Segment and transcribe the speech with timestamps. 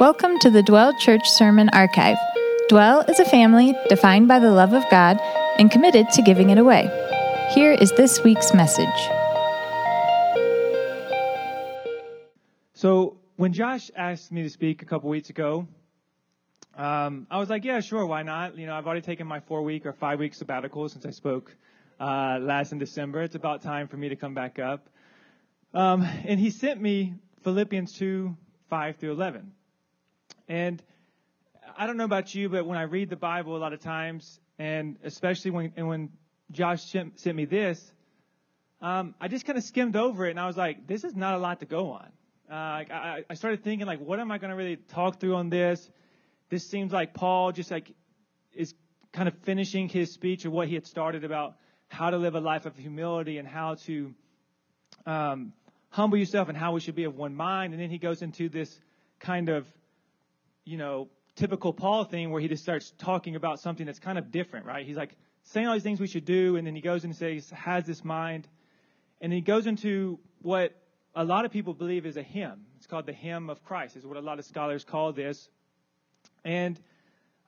[0.00, 2.16] Welcome to the Dwell Church Sermon Archive.
[2.68, 5.20] Dwell is a family defined by the love of God
[5.56, 6.90] and committed to giving it away.
[7.54, 8.88] Here is this week's message.
[12.72, 15.68] So, when Josh asked me to speak a couple weeks ago,
[16.76, 18.58] um, I was like, yeah, sure, why not?
[18.58, 21.54] You know, I've already taken my four week or five week sabbatical since I spoke
[22.00, 23.22] uh, last in December.
[23.22, 24.88] It's about time for me to come back up.
[25.72, 27.14] Um, and he sent me
[27.44, 28.36] Philippians 2
[28.68, 29.52] 5 through 11.
[30.48, 30.82] And
[31.76, 34.40] I don't know about you, but when I read the Bible a lot of times,
[34.58, 36.10] and especially when and when
[36.50, 37.92] Josh sent me this,
[38.80, 41.34] um, I just kind of skimmed over it, and I was like, this is not
[41.34, 42.08] a lot to go on.
[42.50, 45.48] Uh, I, I started thinking like, what am I going to really talk through on
[45.48, 45.90] this?
[46.50, 47.90] This seems like Paul just like
[48.52, 48.74] is
[49.12, 51.56] kind of finishing his speech of what he had started about
[51.88, 54.14] how to live a life of humility and how to
[55.06, 55.52] um,
[55.88, 57.72] humble yourself and how we should be of one mind.
[57.72, 58.78] And then he goes into this
[59.20, 59.66] kind of
[60.64, 64.30] you know, typical Paul thing where he just starts talking about something that's kind of
[64.30, 64.86] different, right?
[64.86, 67.50] He's like saying all these things we should do, and then he goes and says,
[67.50, 68.48] has this mind.
[69.20, 70.74] And he goes into what
[71.14, 72.66] a lot of people believe is a hymn.
[72.76, 75.48] It's called the hymn of Christ, is what a lot of scholars call this.
[76.44, 76.78] And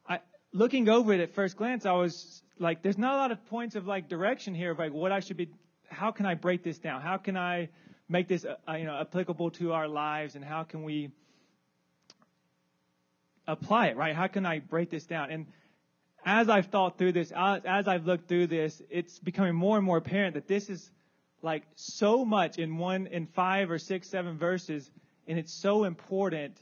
[0.08, 0.20] I,
[0.52, 3.76] looking over it at first glance, I was like, there's not a lot of points
[3.76, 5.48] of like direction here of like what I should be,
[5.88, 7.02] how can I break this down?
[7.02, 7.68] How can I
[8.08, 11.10] make this, uh, you know, applicable to our lives and how can we,
[13.46, 14.14] apply it, right?
[14.14, 15.30] How can I break this down?
[15.30, 15.46] And
[16.24, 19.98] as I've thought through this, as I've looked through this, it's becoming more and more
[19.98, 20.90] apparent that this is
[21.42, 24.90] like so much in one, in five or six, seven verses,
[25.28, 26.58] and it's so important.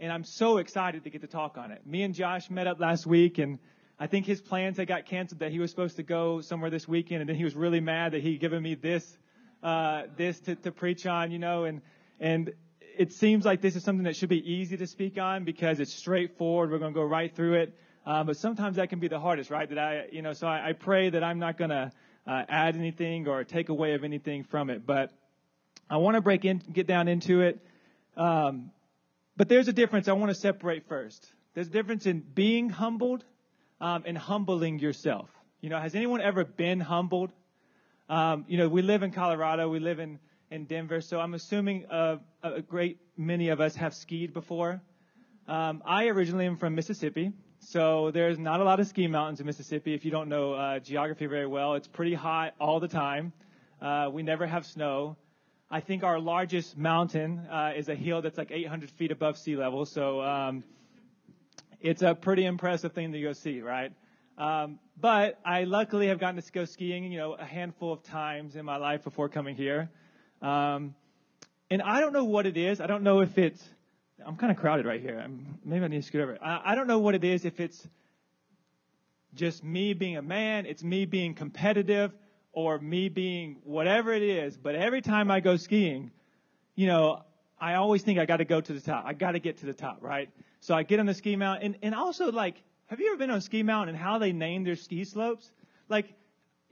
[0.00, 1.86] And I'm so excited to get to talk on it.
[1.86, 3.58] Me and Josh met up last week, and
[4.00, 6.88] I think his plans had got canceled that he was supposed to go somewhere this
[6.88, 9.16] weekend, and then he was really mad that he'd given me this,
[9.62, 11.82] uh, this to, to preach on, you know, and,
[12.18, 12.52] and
[12.96, 15.92] it seems like this is something that should be easy to speak on because it's
[15.92, 16.70] straightforward.
[16.70, 17.78] We're going to go right through it.
[18.04, 19.68] Um, but sometimes that can be the hardest, right?
[19.68, 21.92] That I, you know, so I, I pray that I'm not going to
[22.26, 24.84] uh, add anything or take away of anything from it.
[24.84, 25.12] But
[25.88, 27.64] I want to break in, get down into it.
[28.16, 28.70] Um,
[29.36, 31.30] but there's a difference I want to separate first.
[31.54, 33.24] There's a difference in being humbled
[33.80, 35.28] um, and humbling yourself.
[35.60, 37.32] You know, has anyone ever been humbled?
[38.08, 39.68] Um, you know, we live in Colorado.
[39.68, 40.18] We live in
[40.52, 44.82] in Denver, so I'm assuming uh, a great many of us have skied before.
[45.48, 49.46] Um, I originally am from Mississippi, so there's not a lot of ski mountains in
[49.46, 49.94] Mississippi.
[49.94, 53.32] If you don't know uh, geography very well, it's pretty hot all the time.
[53.80, 55.16] Uh, we never have snow.
[55.70, 59.56] I think our largest mountain uh, is a hill that's like 800 feet above sea
[59.56, 60.64] level, so um,
[61.80, 63.92] it's a pretty impressive thing to go see, right?
[64.36, 68.54] Um, but I luckily have gotten to go skiing, you know, a handful of times
[68.54, 69.90] in my life before coming here.
[70.42, 70.94] Um,
[71.70, 72.80] and I don't know what it is.
[72.80, 73.62] I don't know if it's,
[74.26, 75.18] I'm kind of crowded right here.
[75.18, 76.38] I'm, maybe I need to scoot over.
[76.42, 77.88] I, I don't know what it is, if it's
[79.34, 82.12] just me being a man, it's me being competitive,
[82.52, 84.56] or me being whatever it is.
[84.56, 86.10] But every time I go skiing,
[86.74, 87.22] you know,
[87.58, 89.04] I always think I got to go to the top.
[89.06, 90.28] I got to get to the top, right?
[90.60, 93.30] So I get on the ski mountain, and, and also like, have you ever been
[93.30, 95.50] on a ski mountain and how they name their ski slopes?
[95.88, 96.12] Like,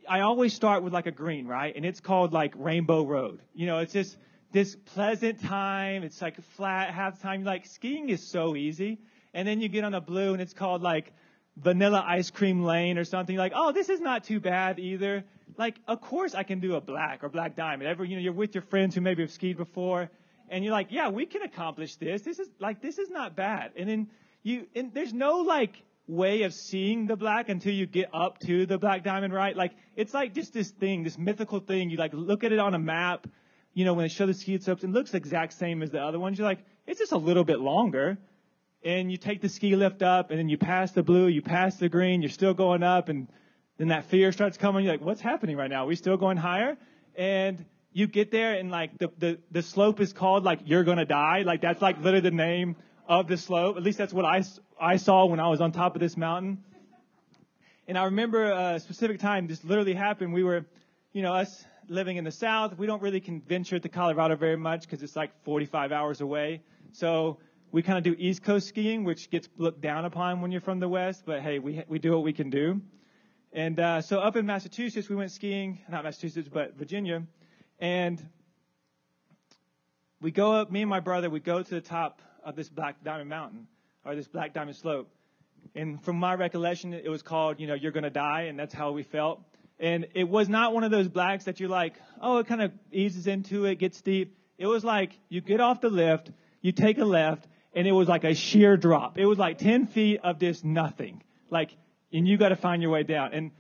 [0.09, 1.75] I always start with like a green, right?
[1.75, 3.41] And it's called like Rainbow Road.
[3.55, 4.17] You know, it's just
[4.53, 6.03] this pleasant time.
[6.03, 7.45] It's like flat half time.
[7.45, 8.99] Like skiing is so easy.
[9.33, 11.13] And then you get on a blue and it's called like
[11.57, 13.37] Vanilla Ice Cream Lane or something.
[13.37, 15.25] Like, oh, this is not too bad either.
[15.57, 17.89] Like, of course I can do a black or black diamond.
[17.89, 20.11] Ever, you know, you're with your friends who maybe have skied before
[20.49, 22.23] and you're like, yeah, we can accomplish this.
[22.23, 23.73] This is like, this is not bad.
[23.77, 24.09] And then
[24.43, 28.67] you, and there's no like, way of seeing the black until you get up to
[28.67, 29.57] the black diamond, right?
[29.57, 31.91] Like, it's like just this thing, this mythical thing.
[31.91, 33.27] You like look at it on a map,
[33.73, 36.19] you know, when they show the ski slopes, it looks exact same as the other
[36.19, 36.39] ones.
[36.39, 38.19] You're like, it's just a little bit longer.
[38.83, 41.77] And you take the ski lift up and then you pass the blue, you pass
[41.77, 43.29] the green, you're still going up and
[43.79, 44.85] then that fear starts coming.
[44.85, 45.85] You're like, what's happening right now?
[45.85, 46.77] Are we still going higher?
[47.15, 51.05] And you get there and like the, the, the slope is called like you're gonna
[51.05, 51.43] die.
[51.43, 52.77] Like that's like literally the name
[53.11, 53.77] of the slope.
[53.77, 54.45] At least that's what I,
[54.81, 56.63] I saw when I was on top of this mountain.
[57.89, 60.33] And I remember a specific time this literally happened.
[60.33, 60.65] We were,
[61.13, 64.57] you know, us living in the south, we don't really can venture to Colorado very
[64.57, 66.63] much because it's like 45 hours away.
[66.93, 67.39] So
[67.73, 70.79] we kind of do East Coast skiing, which gets looked down upon when you're from
[70.79, 71.25] the West.
[71.27, 72.81] But hey, we we do what we can do.
[73.53, 77.25] And uh, so up in Massachusetts, we went skiing, not Massachusetts, but Virginia,
[77.81, 78.25] and
[80.21, 80.71] we go up.
[80.71, 83.67] Me and my brother, we go to the top of this Black Diamond Mountain
[84.05, 85.09] or this Black Diamond Slope.
[85.75, 88.75] And from my recollection, it was called, you know, you're going to die, and that's
[88.75, 89.41] how we felt.
[89.79, 92.73] And it was not one of those blacks that you're like, oh, it kind of
[92.93, 94.37] eases into it, gets steep.
[94.59, 98.09] It was like you get off the lift, you take a left, and it was
[98.09, 99.19] like a sheer drop.
[99.19, 101.23] It was like 10 feet of just nothing.
[101.51, 101.77] Like,
[102.13, 103.33] and you got to find your way down.
[103.33, 103.51] And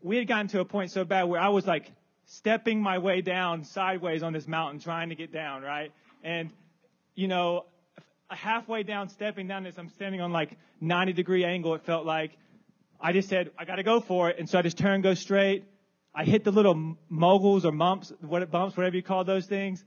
[0.00, 1.90] we had gotten to a point so bad where I was like
[2.26, 5.92] stepping my way down sideways on this mountain trying to get down, right?
[6.22, 6.50] And,
[7.14, 7.64] you know,
[8.34, 12.36] halfway down, stepping down this, I'm standing on like 90 degree angle, it felt like.
[13.00, 14.38] I just said, I got to go for it.
[14.38, 15.64] And so I just turned, go straight.
[16.14, 19.84] I hit the little moguls or mumps, what bumps, whatever you call those things.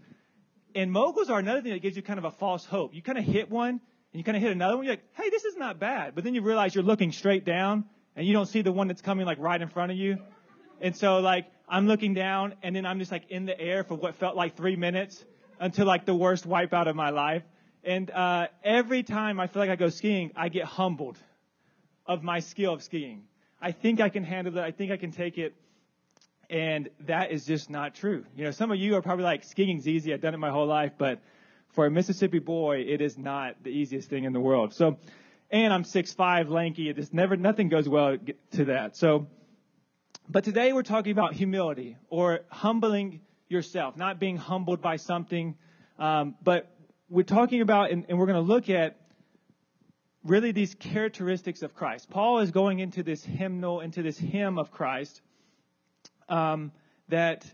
[0.75, 2.94] And moguls are another thing that gives you kind of a false hope.
[2.94, 3.79] You kind of hit one and
[4.13, 4.85] you kind of hit another one.
[4.85, 6.15] You're like, hey, this is not bad.
[6.15, 7.85] But then you realize you're looking straight down
[8.15, 10.17] and you don't see the one that's coming like right in front of you.
[10.81, 13.95] And so like I'm looking down and then I'm just like in the air for
[13.95, 15.23] what felt like three minutes
[15.59, 17.44] until like the worst wipeout of my life.
[17.88, 21.18] And uh, every time I feel like I go skiing, I get humbled
[22.06, 23.24] of my skill of skiing.
[23.62, 24.62] I think I can handle it.
[24.62, 25.56] I think I can take it.
[26.50, 28.25] And that is just not true.
[28.36, 30.13] You know, some of you are probably like, skiing's easy.
[30.13, 30.92] I've done it my whole life.
[30.98, 31.22] But
[31.69, 34.74] for a Mississippi boy, it is not the easiest thing in the world.
[34.74, 34.98] So,
[35.50, 36.90] and I'm 6'5", lanky.
[36.90, 38.18] It just never, nothing goes well
[38.51, 38.98] to that.
[38.98, 39.28] So,
[40.28, 45.56] but today we're talking about humility or humbling yourself, not being humbled by something.
[45.98, 46.69] Um, but
[47.09, 49.00] we're talking about, and, and we're going to look at
[50.24, 52.09] really these characteristics of Christ.
[52.09, 55.21] Paul is going into this hymnal, into this hymn of Christ
[56.27, 56.71] um,
[57.07, 57.45] that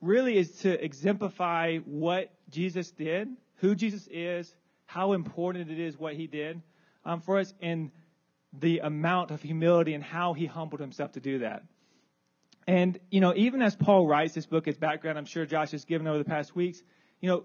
[0.00, 4.54] really is to exemplify what Jesus did, who Jesus is,
[4.84, 6.60] how important it is what he did
[7.04, 7.90] um, for us, and
[8.52, 11.62] the amount of humility and how he humbled himself to do that.
[12.66, 15.84] And, you know, even as Paul writes this book, his background, I'm sure Josh has
[15.86, 16.82] given over the past weeks,
[17.20, 17.44] you know,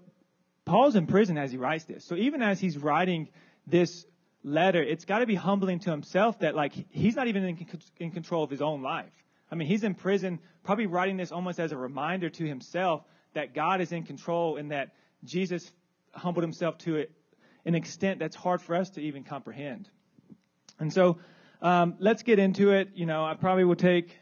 [0.68, 2.04] Paul's in prison as he writes this.
[2.04, 3.30] So even as he's writing
[3.66, 4.06] this
[4.44, 7.68] letter, it's got to be humbling to himself that, like, he's not even in,
[7.98, 9.14] in control of his own life.
[9.50, 13.54] I mean, he's in prison, probably writing this almost as a reminder to himself that
[13.54, 14.94] God is in control and that
[15.24, 15.72] Jesus
[16.12, 17.06] humbled himself to
[17.66, 19.90] an extent that's hard for us to even comprehend.
[20.80, 21.18] And so,
[21.62, 22.90] um, let's get into it.
[22.94, 24.16] You know, I probably will take,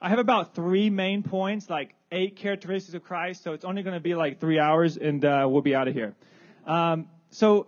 [0.00, 3.94] I have about three main points, like eight characteristics of Christ, so it's only going
[3.94, 6.14] to be like three hours and uh, we'll be out of here.
[6.66, 7.66] Um, so,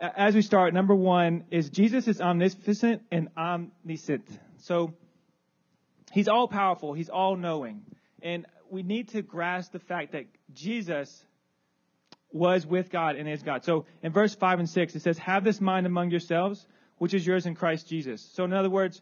[0.00, 4.26] as we start, number one is Jesus is omniscient and omniscient.
[4.58, 4.94] So,
[6.12, 6.92] He's all powerful.
[6.92, 7.82] He's all knowing.
[8.22, 11.24] And we need to grasp the fact that Jesus
[12.32, 13.64] was with God and is God.
[13.64, 16.66] So in verse 5 and 6, it says, Have this mind among yourselves,
[16.98, 18.22] which is yours in Christ Jesus.
[18.34, 19.00] So in other words,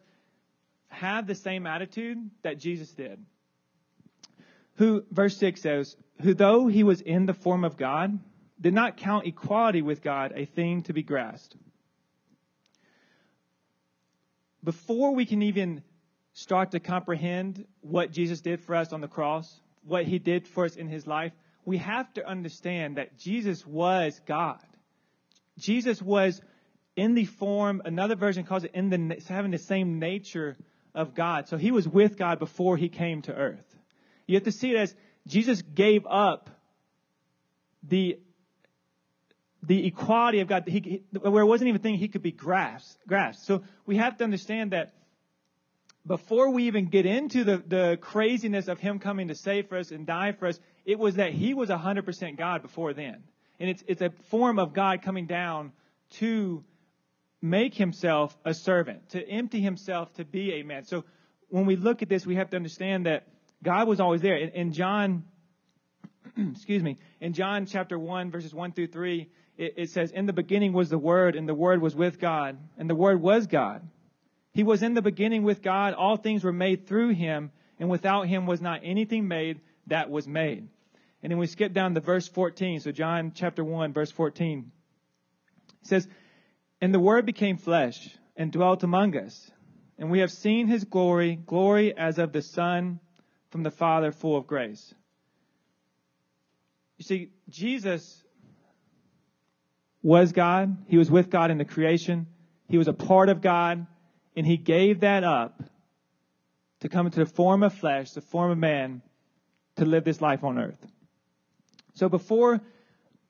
[0.88, 3.18] have the same attitude that Jesus did.
[4.76, 8.18] Who, verse 6 says, Who though he was in the form of God,
[8.60, 11.56] did not count equality with God a thing to be grasped.
[14.64, 15.82] Before we can even
[16.32, 20.64] start to comprehend what Jesus did for us on the cross, what he did for
[20.64, 21.32] us in his life,
[21.64, 24.64] we have to understand that Jesus was God.
[25.58, 26.40] Jesus was
[26.96, 30.56] in the form, another version calls it in the having the same nature
[30.94, 31.48] of God.
[31.48, 33.65] So he was with God before he came to earth.
[34.26, 34.94] You have to see it as
[35.26, 36.50] Jesus gave up
[37.82, 38.18] the
[39.62, 43.04] the equality of God, he, where it wasn't even a thing he could be grasped.
[43.06, 43.44] grasped.
[43.46, 44.94] So we have to understand that
[46.06, 49.90] before we even get into the, the craziness of him coming to save for us
[49.90, 53.24] and die for us, it was that he was 100% God before then.
[53.58, 55.72] And it's, it's a form of God coming down
[56.18, 56.62] to
[57.42, 60.84] make himself a servant, to empty himself to be a man.
[60.84, 61.04] So
[61.48, 63.26] when we look at this, we have to understand that
[63.62, 64.36] God was always there.
[64.36, 65.24] In, in John,
[66.36, 70.32] excuse me, in John chapter 1, verses 1 through 3, it, it says, In the
[70.32, 73.88] beginning was the Word, and the Word was with God, and the Word was God.
[74.52, 75.92] He was in the beginning with God.
[75.92, 80.26] All things were made through him, and without him was not anything made that was
[80.26, 80.68] made.
[81.22, 82.80] And then we skip down to verse 14.
[82.80, 84.70] So John chapter 1, verse 14.
[85.82, 86.08] It says,
[86.80, 89.50] And the word became flesh and dwelt among us.
[89.98, 93.00] And we have seen his glory, glory as of the Son
[93.50, 94.94] from the Father, full of grace.
[96.98, 98.22] You see, Jesus
[100.02, 100.76] was God.
[100.88, 102.26] He was with God in the creation.
[102.68, 103.86] He was a part of God.
[104.36, 105.62] And he gave that up
[106.80, 109.02] to come into the form of flesh, the form of man,
[109.76, 110.86] to live this life on earth.
[111.94, 112.60] So before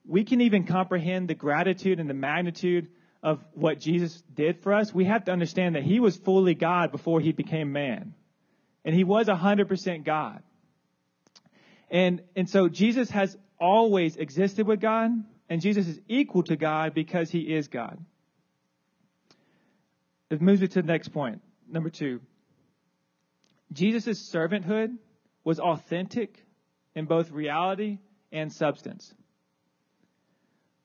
[0.04, 2.88] we can even comprehend the gratitude and the magnitude
[3.22, 6.92] of what Jesus did for us, we have to understand that he was fully God
[6.92, 8.14] before he became man.
[8.86, 10.42] And he was 100% God.
[11.90, 15.10] And, and so Jesus has always existed with God,
[15.48, 17.98] and Jesus is equal to God because he is God.
[20.30, 21.42] It moves me to the next point.
[21.68, 22.20] Number two.
[23.72, 24.96] Jesus' servanthood
[25.42, 26.44] was authentic
[26.94, 27.98] in both reality
[28.30, 29.12] and substance.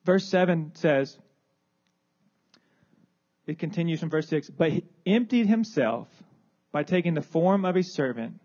[0.06, 1.18] verse 7 says,
[3.46, 6.08] it continues from verse 6, but he emptied himself
[6.72, 8.40] by taking the form of a servant,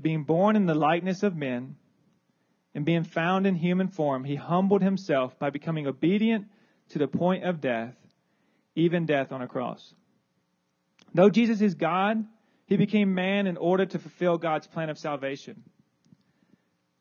[0.00, 1.76] being born in the likeness of men,
[2.74, 6.46] and being found in human form, he humbled himself by becoming obedient
[6.90, 7.94] to the point of death,
[8.74, 9.94] even death on a cross.
[11.12, 12.24] Though Jesus is God,
[12.66, 15.62] he became man in order to fulfill God's plan of salvation.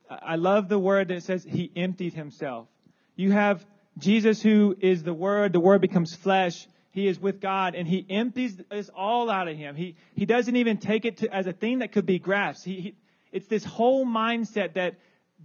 [0.09, 2.67] I love the word that says he emptied himself.
[3.15, 3.65] You have
[3.97, 6.67] Jesus who is the word, the word becomes flesh.
[6.91, 9.75] He is with God and he empties this all out of him.
[9.75, 12.65] He, he doesn't even take it to, as a thing that could be grasped.
[12.65, 12.95] He, he,
[13.31, 14.95] it's this whole mindset that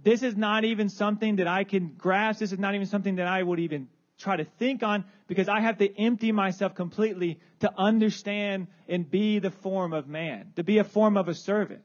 [0.03, 2.39] this is not even something that I can grasp.
[2.39, 3.87] This is not even something that I would even
[4.19, 9.39] try to think on because I have to empty myself completely to understand and be
[9.39, 11.83] the form of man, to be a form of a servant.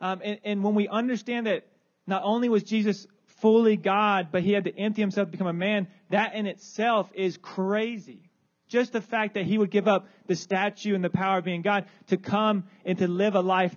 [0.00, 1.66] Um, and, and when we understand that
[2.06, 3.06] not only was Jesus
[3.40, 7.10] fully God, but he had to empty himself to become a man, that in itself
[7.14, 8.25] is crazy.
[8.68, 11.62] Just the fact that he would give up the statue and the power of being
[11.62, 13.74] God to come and to live a life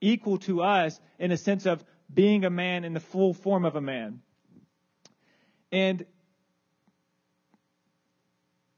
[0.00, 3.76] equal to us in a sense of being a man in the full form of
[3.76, 4.20] a man.
[5.72, 6.04] And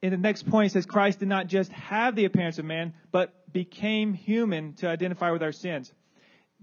[0.00, 2.94] in the next point, it says Christ did not just have the appearance of man,
[3.10, 5.92] but became human to identify with our sins.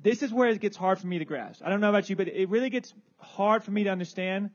[0.01, 1.62] This is where it gets hard for me to grasp.
[1.63, 4.50] I don't know about you, but it really gets hard for me to understand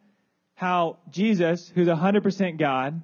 [0.55, 3.03] how Jesus, who's 100% God,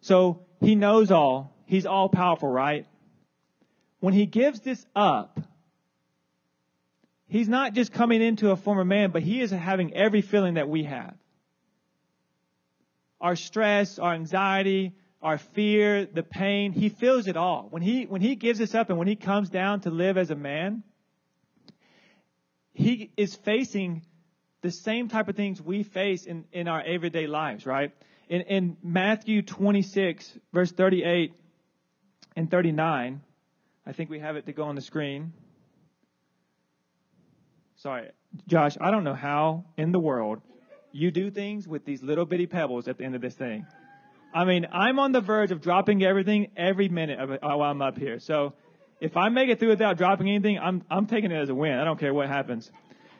[0.00, 2.86] so he knows all, he's all powerful, right?
[4.00, 5.40] When he gives this up,
[7.26, 10.54] he's not just coming into a form of man, but he is having every feeling
[10.54, 11.14] that we have.
[13.20, 17.66] Our stress, our anxiety, our fear, the pain, he feels it all.
[17.70, 20.30] When he, when he gives this up and when he comes down to live as
[20.30, 20.84] a man,
[22.72, 24.02] he is facing
[24.60, 27.92] the same type of things we face in, in our everyday lives, right?
[28.28, 31.32] In, in Matthew 26, verse 38
[32.36, 33.22] and 39,
[33.86, 35.32] I think we have it to go on the screen.
[37.76, 38.10] Sorry,
[38.46, 40.42] Josh, I don't know how in the world
[40.92, 43.66] you do things with these little bitty pebbles at the end of this thing.
[44.34, 47.80] I mean, I'm on the verge of dropping everything every minute of, uh, while I'm
[47.80, 48.18] up here.
[48.18, 48.52] So
[49.00, 51.72] if I make it through without dropping anything, I'm, I'm taking it as a win.
[51.72, 52.70] I don't care what happens.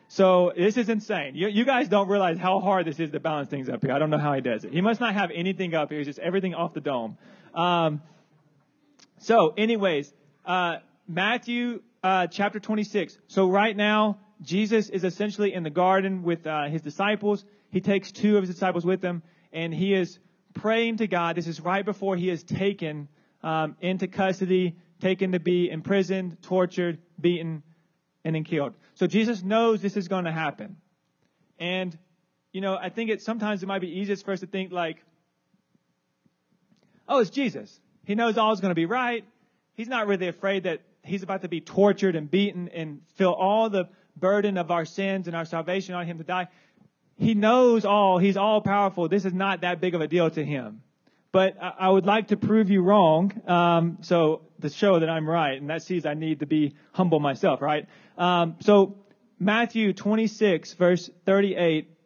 [0.08, 1.34] So this is insane.
[1.34, 3.92] You, you guys don't realize how hard this is to balance things up here.
[3.92, 4.72] I don't know how he does it.
[4.72, 6.00] He must not have anything up here.
[6.00, 7.18] It's just everything off the dome.
[7.54, 8.00] Um,
[9.18, 10.12] so anyways,
[10.46, 13.18] uh, Matthew, uh, chapter 26.
[13.28, 17.44] So right now, Jesus is essentially in the garden with, uh, his disciples.
[17.70, 19.22] He takes two of his disciples with him
[19.52, 20.18] and he is
[20.54, 21.36] praying to God.
[21.36, 23.08] This is right before he is taken,
[23.42, 27.62] um, into custody taken to be imprisoned, tortured, beaten,
[28.24, 28.74] and then killed.
[28.94, 30.76] So Jesus knows this is going to happen.
[31.58, 31.96] And,
[32.52, 35.04] you know, I think it sometimes it might be easiest for us to think like,
[37.08, 37.80] oh, it's Jesus.
[38.04, 39.24] He knows all is going to be right.
[39.74, 43.70] He's not really afraid that he's about to be tortured and beaten and feel all
[43.70, 46.48] the burden of our sins and our salvation on him to die.
[47.16, 48.18] He knows all.
[48.18, 49.08] He's all powerful.
[49.08, 50.82] This is not that big of a deal to him.
[51.38, 55.56] But I would like to prove you wrong, um, so to show that I'm right,
[55.60, 57.86] and that sees I need to be humble myself, right?
[58.16, 58.96] Um, so
[59.38, 61.96] Matthew 26, verse 38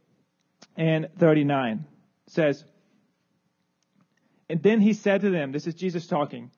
[0.76, 1.86] and 39
[2.26, 2.62] says,
[4.50, 6.50] And then he said to them, this is Jesus talking,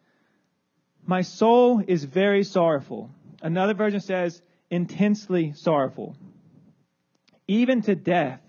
[1.06, 3.08] My soul is very sorrowful.
[3.40, 6.16] Another version says, intensely sorrowful,
[7.46, 8.40] even to death.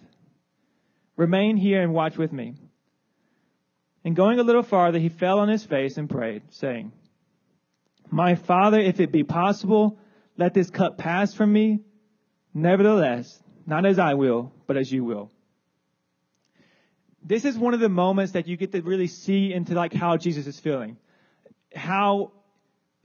[1.16, 2.56] Remain here and watch with me.
[4.06, 6.92] And going a little farther, he fell on his face and prayed, saying,
[8.12, 9.98] My Father, if it be possible,
[10.38, 11.80] let this cup pass from me.
[12.54, 15.32] Nevertheless, not as I will, but as you will.
[17.24, 20.18] This is one of the moments that you get to really see into like how
[20.18, 20.98] Jesus is feeling.
[21.76, 22.32] How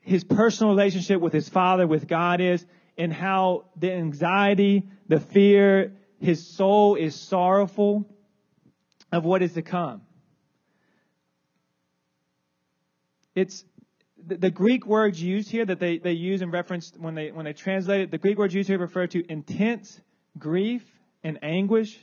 [0.02, 2.66] his personal relationship with his Father, with God is,
[2.98, 8.06] and how the anxiety, the fear, his soul is sorrowful
[9.10, 10.02] of what is to come.
[13.40, 13.64] It's
[14.26, 17.52] the, Greek words used here that they, they use in reference when they when they
[17.52, 20.00] translate it, the Greek words used here refer to intense
[20.38, 20.84] grief
[21.24, 21.98] and anguish.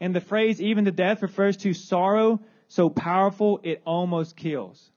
[0.00, 4.90] And the phrase even to death refers to sorrow so powerful it almost kills.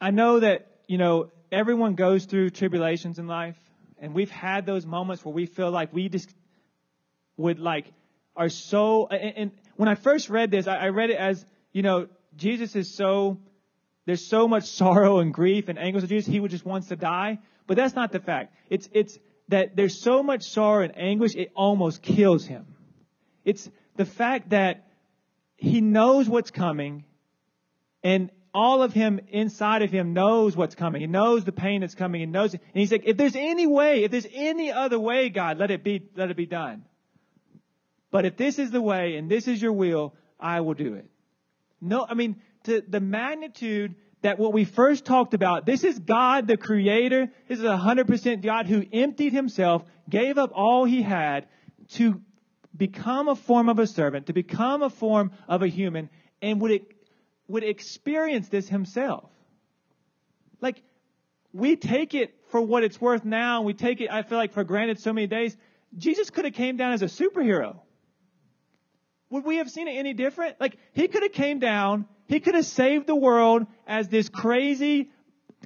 [0.00, 3.56] I know that, you know, everyone goes through tribulations in life,
[3.98, 6.30] and we've had those moments where we feel like we just
[7.36, 7.86] would like
[8.36, 11.82] are so and, and when I first read this, I, I read it as, you
[11.82, 13.38] know, Jesus is so,
[14.06, 16.96] there's so much sorrow and grief and anguish of Jesus, he would just wants to
[16.96, 17.38] die.
[17.66, 18.54] But that's not the fact.
[18.68, 19.18] It's, it's
[19.48, 22.66] that there's so much sorrow and anguish, it almost kills him.
[23.44, 24.86] It's the fact that
[25.56, 27.04] he knows what's coming
[28.02, 31.00] and all of him inside of him knows what's coming.
[31.00, 32.20] He knows the pain that's coming.
[32.20, 32.60] He knows it.
[32.74, 35.84] And he's like, if there's any way, if there's any other way, God, let it
[35.84, 36.84] be, let it be done.
[38.10, 41.08] But if this is the way and this is your will, I will do it.
[41.80, 46.46] No, I mean, to the magnitude that what we first talked about, this is God
[46.46, 47.30] the creator.
[47.48, 51.46] This is a hundred percent God who emptied himself, gave up all he had
[51.94, 52.20] to
[52.76, 56.10] become a form of a servant, to become a form of a human,
[56.42, 56.84] and would
[57.48, 59.28] would experience this himself.
[60.60, 60.82] Like,
[61.52, 64.52] we take it for what it's worth now, and we take it, I feel like,
[64.52, 65.56] for granted so many days.
[65.96, 67.80] Jesus could have came down as a superhero.
[69.30, 70.60] Would we have seen it any different?
[70.60, 75.10] Like, he could have came down, he could have saved the world as this crazy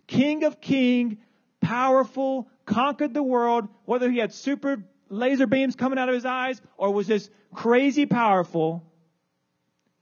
[0.07, 1.19] king of king,
[1.61, 6.61] powerful, conquered the world, whether he had super laser beams coming out of his eyes
[6.77, 8.83] or was just crazy powerful.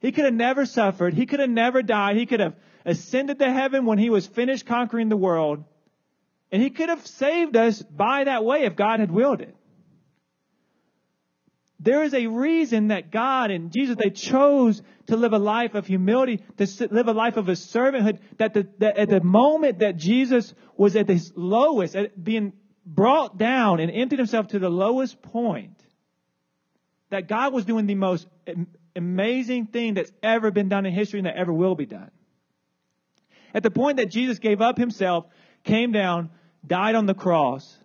[0.01, 1.15] He could have never suffered.
[1.15, 2.17] He could have never died.
[2.17, 5.63] He could have ascended to heaven when he was finished conquering the world.
[6.51, 9.55] And he could have saved us by that way if God had willed it.
[11.83, 15.85] There is a reason that God and Jesus, they chose to live a life of
[15.85, 19.97] humility, to live a life of a servanthood, that, the, that at the moment that
[19.97, 22.53] Jesus was at his lowest, at being
[22.87, 25.77] brought down and emptied himself to the lowest point,
[27.11, 28.29] that God was doing the most
[28.95, 32.13] amazing thing that's ever been done in history and that ever will be done.
[33.53, 35.27] At the point that Jesus gave up himself,
[35.65, 36.31] came down,
[36.65, 37.77] died on the cross,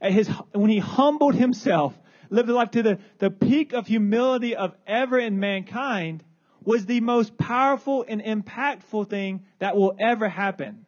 [0.00, 1.98] at his, when he humbled himself,
[2.30, 6.24] lived a life to the, the peak of humility of ever in mankind,
[6.62, 10.86] was the most powerful and impactful thing that will ever happen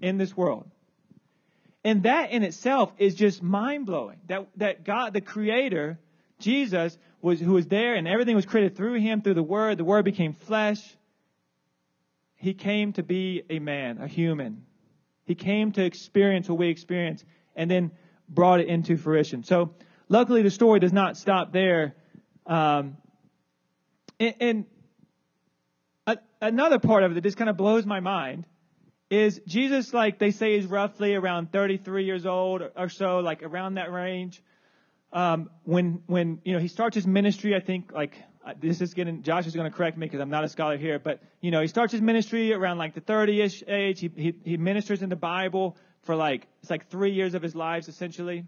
[0.00, 0.70] in this world.
[1.82, 4.18] And that in itself is just mind blowing.
[4.26, 5.98] That, that God, the creator,
[6.38, 9.78] Jesus, was, who was there and everything was created through him, through the word.
[9.78, 10.82] The word became flesh.
[12.36, 14.64] He came to be a man, a human.
[15.24, 17.24] He came to experience what we experience
[17.56, 17.90] and then
[18.28, 19.42] brought it into fruition.
[19.42, 19.74] So
[20.08, 21.94] Luckily, the story does not stop there.
[22.46, 22.96] Um,
[24.20, 24.64] and, and
[26.06, 28.44] a, another part of it that just kind of blows my mind
[29.10, 33.74] is Jesus, like they say, is roughly around 33 years old or so, like around
[33.74, 34.42] that range.
[35.12, 38.94] Um, when when you know he starts his ministry, I think like uh, this is
[38.94, 41.52] getting Josh is going to correct me because I'm not a scholar here, but you
[41.52, 44.00] know he starts his ministry around like the 30ish age.
[44.00, 47.54] He, he he ministers in the Bible for like it's like three years of his
[47.54, 48.44] lives essentially.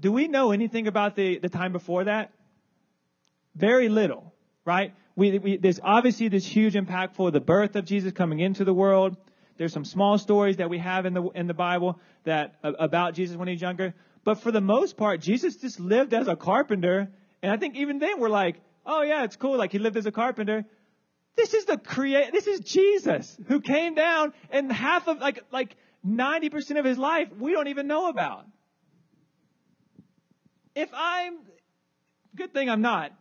[0.00, 2.32] Do we know anything about the, the time before that?
[3.54, 4.32] Very little,
[4.64, 4.94] right?
[5.14, 8.72] We, we, there's obviously this huge impact for the birth of Jesus coming into the
[8.72, 9.16] world.
[9.58, 13.36] There's some small stories that we have in the in the Bible that about Jesus
[13.36, 13.92] when he's younger.
[14.24, 17.10] But for the most part, Jesus just lived as a carpenter.
[17.42, 19.58] And I think even then we're like, oh yeah, it's cool.
[19.58, 20.64] Like he lived as a carpenter.
[21.36, 22.32] This is the create.
[22.32, 27.28] This is Jesus who came down and half of like like 90% of his life
[27.38, 28.46] we don't even know about
[30.74, 31.38] if I'm,
[32.36, 33.12] good thing I'm not.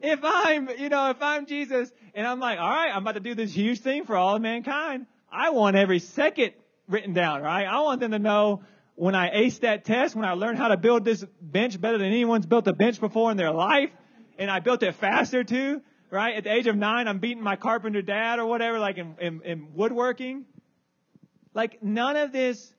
[0.00, 3.20] If I'm, you know, if I'm Jesus and I'm like, all right, I'm about to
[3.20, 6.52] do this huge thing for all of mankind, I want every second
[6.88, 7.66] written down, right?
[7.66, 8.62] I want them to know
[8.94, 12.08] when I ace that test, when I learn how to build this bench better than
[12.08, 13.90] anyone's built a bench before in their life,
[14.38, 16.36] and I built it faster too, right?
[16.36, 19.42] At the age of nine, I'm beating my carpenter dad or whatever, like in, in,
[19.42, 20.46] in woodworking.
[21.54, 22.72] Like none of this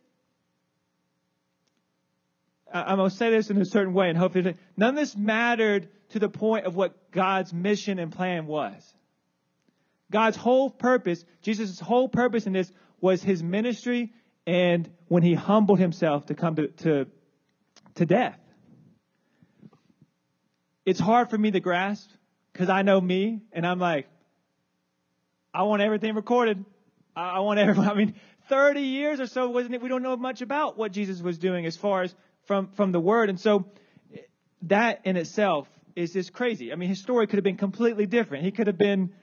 [2.73, 5.89] I'm going to say this in a certain way and hopefully none of this mattered
[6.09, 8.93] to the point of what God's mission and plan was.
[10.11, 14.13] God's whole purpose, Jesus' whole purpose in this was his ministry
[14.45, 17.07] and when he humbled himself to come to, to,
[17.95, 18.39] to death.
[20.85, 22.09] It's hard for me to grasp
[22.51, 24.07] because I know me and I'm like,
[25.53, 26.63] I want everything recorded.
[27.15, 28.15] I want everyone, I mean,
[28.49, 29.81] 30 years or so, wasn't it?
[29.81, 32.15] We don't know much about what Jesus was doing as far as
[32.49, 33.29] from, from the word.
[33.29, 33.67] And so
[34.63, 36.73] that in itself is just crazy.
[36.73, 38.43] I mean, his story could have been completely different.
[38.43, 39.13] He could have been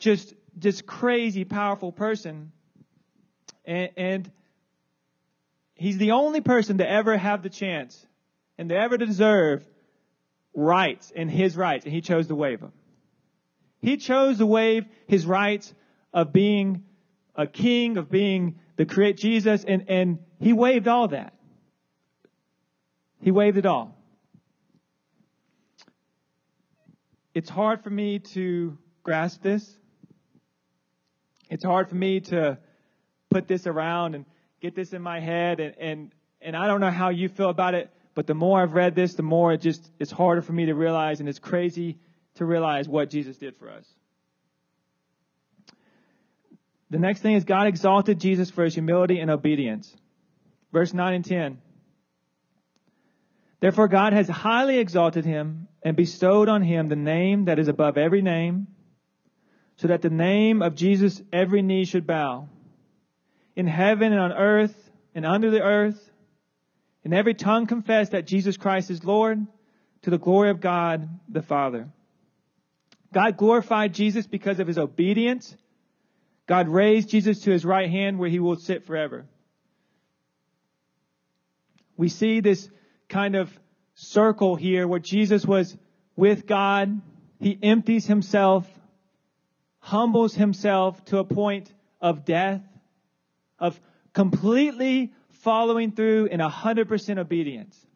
[0.00, 2.50] just this crazy, powerful person.
[3.64, 4.32] And, and
[5.76, 8.04] he's the only person to ever have the chance
[8.58, 9.64] and to ever deserve
[10.52, 12.72] rights and his rights, and he chose to waive them.
[13.80, 15.72] He chose to waive his rights
[16.12, 16.82] of being
[17.36, 21.32] a king, of being the create Jesus, and, and he waived all that.
[23.22, 23.96] He waived it all.
[27.34, 29.78] It's hard for me to grasp this.
[31.48, 32.58] It's hard for me to
[33.30, 34.26] put this around and
[34.60, 37.74] get this in my head and, and, and I don't know how you feel about
[37.74, 40.66] it, but the more I've read this, the more it just it's harder for me
[40.66, 41.98] to realize, and it's crazy
[42.34, 43.86] to realize what Jesus did for us.
[46.90, 49.94] The next thing is God exalted Jesus for his humility and obedience.
[50.72, 51.58] Verse 9 and 10.
[53.62, 57.96] Therefore, God has highly exalted him and bestowed on him the name that is above
[57.96, 58.66] every name,
[59.76, 62.48] so that the name of Jesus every knee should bow,
[63.54, 64.74] in heaven and on earth
[65.14, 66.10] and under the earth,
[67.04, 69.46] and every tongue confess that Jesus Christ is Lord
[70.02, 71.88] to the glory of God the Father.
[73.14, 75.56] God glorified Jesus because of his obedience.
[76.48, 79.24] God raised Jesus to his right hand where he will sit forever.
[81.96, 82.68] We see this
[83.12, 83.48] kind of
[83.94, 85.76] circle here where Jesus was
[86.16, 87.00] with God.
[87.38, 88.66] He empties himself,
[89.78, 92.62] humbles himself to a point of death,
[93.58, 93.78] of
[94.12, 97.86] completely following through in 100% obedience.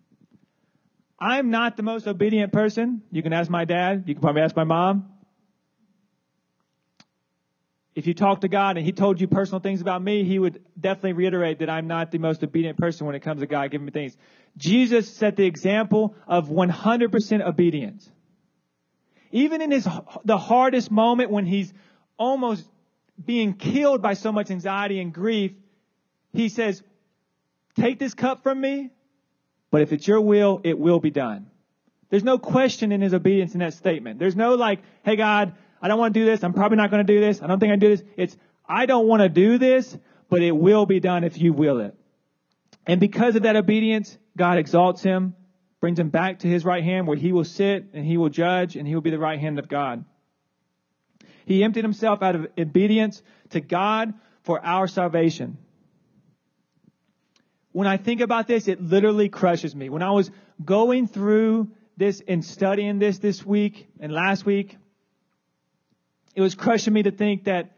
[1.19, 3.03] I'm not the most obedient person.
[3.11, 4.05] You can ask my dad.
[4.07, 5.16] You can probably ask my mom.
[7.97, 10.63] If you talk to God and He told you personal things about me, He would
[10.79, 13.87] definitely reiterate that I'm not the most obedient person when it comes to God giving
[13.87, 14.15] me things.
[14.59, 18.09] Jesus set the example of 100% obedience.
[19.33, 19.89] Even in his,
[20.25, 21.73] the hardest moment when he's
[22.19, 22.69] almost
[23.25, 25.53] being killed by so much anxiety and grief,
[26.35, 26.83] he says,
[27.77, 28.91] take this cup from me,
[29.71, 31.51] but if it's your will, it will be done.
[32.11, 34.19] There's no question in his obedience in that statement.
[34.19, 36.43] There's no like, hey God, I don't want to do this.
[36.43, 37.43] I'm probably not going to do this.
[37.43, 38.03] I don't think I do this.
[38.17, 38.37] It's,
[38.69, 39.97] I don't want to do this,
[40.29, 41.95] but it will be done if you will it.
[42.87, 45.35] And because of that obedience, God exalts him,
[45.81, 48.77] brings him back to his right hand where he will sit and he will judge
[48.77, 50.05] and he will be the right hand of God.
[51.45, 55.59] He emptied himself out of obedience to God for our salvation.
[57.73, 59.89] When I think about this, it literally crushes me.
[59.89, 60.31] When I was
[60.65, 64.77] going through this and studying this this week and last week,
[66.37, 67.73] it was crushing me to think that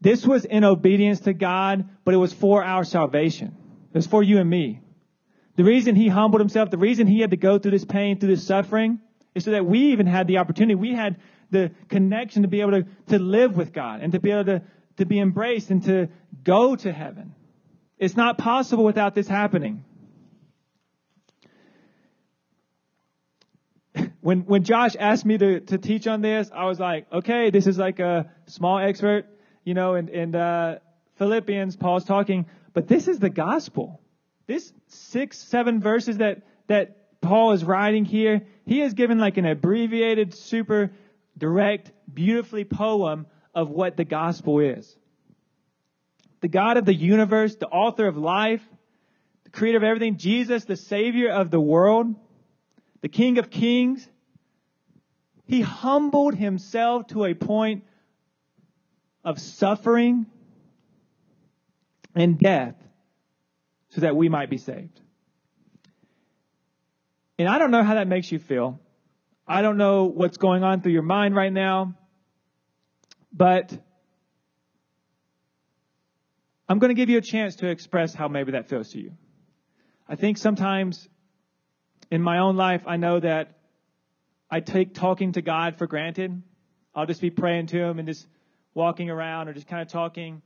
[0.00, 3.56] this was in obedience to God, but it was for our salvation.
[3.92, 4.80] It was for you and me.
[5.56, 8.28] The reason he humbled himself, the reason he had to go through this pain, through
[8.28, 9.00] this suffering,
[9.34, 11.16] is so that we even had the opportunity, we had
[11.50, 14.62] the connection to be able to, to live with God and to be able to,
[14.98, 16.08] to be embraced and to
[16.44, 17.34] go to heaven.
[17.96, 19.84] It's not possible without this happening.
[24.28, 27.66] When, when Josh asked me to, to teach on this, I was like, okay, this
[27.66, 29.24] is like a small expert,
[29.64, 30.80] you know, and in uh,
[31.16, 34.02] Philippians, Paul's talking, but this is the gospel.
[34.46, 39.46] This six, seven verses that, that Paul is writing here, he has given like an
[39.46, 40.92] abbreviated, super
[41.38, 44.94] direct, beautifully poem of what the gospel is.
[46.42, 48.60] The God of the universe, the author of life,
[49.44, 52.14] the creator of everything, Jesus, the savior of the world,
[53.00, 54.06] the king of kings,
[55.48, 57.84] he humbled himself to a point
[59.24, 60.26] of suffering
[62.14, 62.74] and death
[63.88, 65.00] so that we might be saved.
[67.38, 68.78] And I don't know how that makes you feel.
[69.46, 71.94] I don't know what's going on through your mind right now,
[73.32, 73.72] but
[76.68, 79.12] I'm going to give you a chance to express how maybe that feels to you.
[80.06, 81.08] I think sometimes
[82.10, 83.57] in my own life, I know that
[84.50, 86.42] I take talking to God for granted.
[86.94, 88.26] I'll just be praying to Him and just
[88.74, 90.42] walking around or just kind of talking.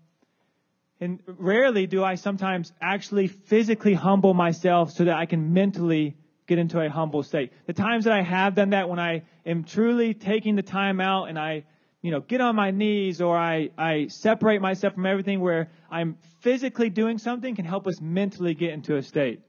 [1.01, 6.59] And rarely do I sometimes actually physically humble myself so that I can mentally get
[6.59, 7.53] into a humble state.
[7.67, 11.27] The times that I have done that when I am truly taking the time out
[11.29, 11.65] and I,
[12.03, 16.19] you know, get on my knees or I, I separate myself from everything where I'm
[16.41, 19.41] physically doing something can help us mentally get into a state.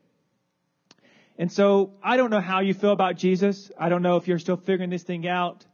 [1.37, 3.71] And so I don't know how you feel about Jesus.
[3.77, 5.65] I don't know if you're still figuring this thing out.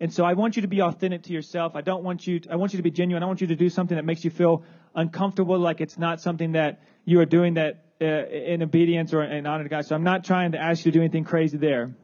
[0.00, 1.76] And so I want you to be authentic to yourself.
[1.76, 3.22] I don't want you, to, I want you to be genuine.
[3.22, 6.52] I want you to do something that makes you feel uncomfortable, like it's not something
[6.52, 9.86] that you are doing that uh, in obedience or in honor to God.
[9.86, 11.94] So I'm not trying to ask you to do anything crazy there.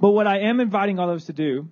[0.00, 1.68] But what I am inviting all of us to do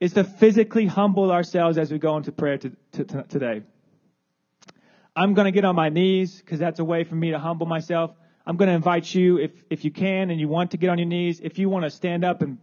[0.00, 3.62] is to physically humble ourselves as we go into prayer to, to, to today.
[5.14, 7.66] I'm going to get on my knees because that's a way for me to humble
[7.66, 8.10] myself.
[8.46, 10.98] I'm going to invite you, if, if you can and you want to get on
[10.98, 12.58] your knees, if you want to stand up and,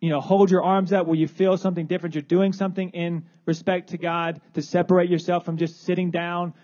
[0.00, 3.24] you know, hold your arms up where you feel something different, you're doing something in
[3.46, 6.54] respect to God to separate yourself from just sitting down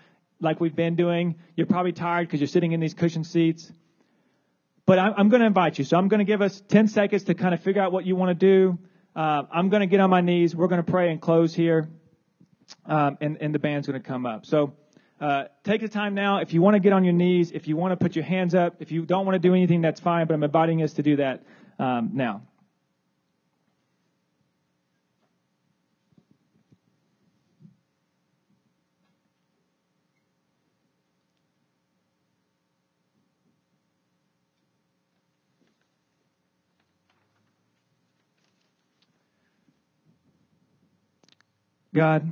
[0.41, 1.35] like we've been doing.
[1.55, 3.71] You're probably tired because you're sitting in these cushion seats.
[4.85, 5.85] But I'm, I'm going to invite you.
[5.85, 8.15] So I'm going to give us 10 seconds to kind of figure out what you
[8.15, 8.77] want to do.
[9.15, 10.55] Uh, I'm going to get on my knees.
[10.55, 11.89] We're going to pray and close here.
[12.85, 14.45] Um, and, and the band's going to come up.
[14.45, 14.73] So
[15.19, 16.37] uh, take the time now.
[16.37, 18.53] If you want to get on your knees, if you want to put your hands
[18.53, 20.27] up, if you don't want to do anything, that's fine.
[20.27, 21.43] But I'm inviting us to do that
[21.79, 22.43] um, now.
[41.93, 42.31] God,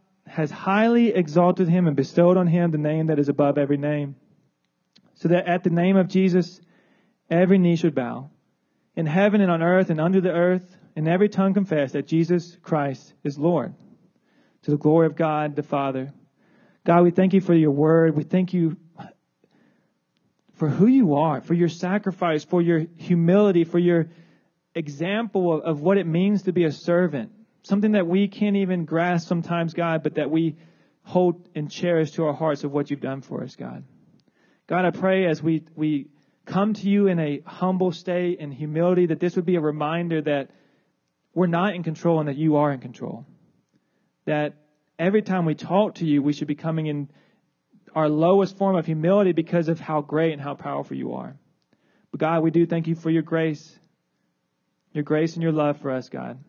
[0.27, 4.15] has highly exalted him and bestowed on him the name that is above every name,
[5.15, 6.61] so that at the name of Jesus
[7.29, 8.29] every knee should bow,
[8.95, 12.57] in heaven and on earth and under the earth, and every tongue confess that Jesus
[12.61, 13.73] Christ is Lord,
[14.63, 16.13] to the glory of God the Father.
[16.83, 18.15] God, we thank you for your word.
[18.15, 18.77] We thank you
[20.55, 24.09] for who you are, for your sacrifice, for your humility, for your
[24.75, 27.31] example of, of what it means to be a servant
[27.63, 30.55] something that we can't even grasp sometimes, God, but that we
[31.03, 33.83] hold and cherish to our hearts of what you've done for us, God.
[34.67, 36.07] God, I pray as we, we
[36.45, 40.21] come to you in a humble state and humility that this would be a reminder
[40.21, 40.51] that
[41.33, 43.25] we're not in control and that you are in control.
[44.25, 44.55] That
[44.99, 47.09] every time we talk to you, we should be coming in
[47.95, 51.35] our lowest form of humility because of how great and how powerful you are.
[52.11, 53.77] But God, we do thank you for your grace,
[54.93, 56.39] your grace and your love for us, God.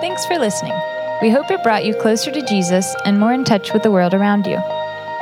[0.00, 0.72] Thanks for listening.
[1.20, 4.14] We hope it brought you closer to Jesus and more in touch with the world
[4.14, 4.58] around you.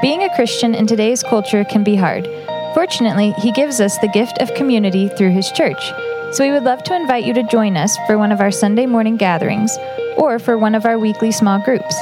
[0.01, 2.29] Being a Christian in today's culture can be hard.
[2.75, 5.83] Fortunately, He gives us the gift of community through His church.
[6.31, 8.87] So we would love to invite you to join us for one of our Sunday
[8.87, 9.77] morning gatherings
[10.17, 11.97] or for one of our weekly small groups.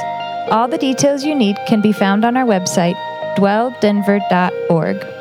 [0.51, 2.95] All the details you need can be found on our website,
[3.37, 5.16] dwelldenver.org.